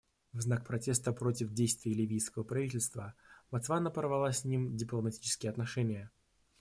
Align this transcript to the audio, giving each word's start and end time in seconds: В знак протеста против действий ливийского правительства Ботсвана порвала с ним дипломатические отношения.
В 0.33 0.41
знак 0.41 0.65
протеста 0.65 1.13
против 1.13 1.51
действий 1.53 1.93
ливийского 1.93 2.41
правительства 2.43 3.13
Ботсвана 3.51 3.91
порвала 3.91 4.31
с 4.31 4.43
ним 4.45 4.75
дипломатические 4.75 5.51
отношения. 5.51 6.09